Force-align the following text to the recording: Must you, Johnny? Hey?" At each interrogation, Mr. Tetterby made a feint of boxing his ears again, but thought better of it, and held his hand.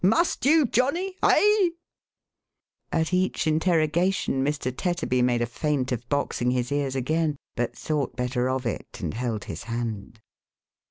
Must 0.03 0.47
you, 0.47 0.65
Johnny? 0.65 1.15
Hey?" 1.23 1.73
At 2.91 3.13
each 3.13 3.45
interrogation, 3.45 4.43
Mr. 4.43 4.75
Tetterby 4.75 5.21
made 5.21 5.43
a 5.43 5.45
feint 5.45 5.91
of 5.91 6.09
boxing 6.09 6.49
his 6.49 6.71
ears 6.71 6.95
again, 6.95 7.35
but 7.55 7.77
thought 7.77 8.15
better 8.15 8.49
of 8.49 8.65
it, 8.65 8.97
and 8.99 9.13
held 9.13 9.43
his 9.43 9.65
hand. 9.69 10.19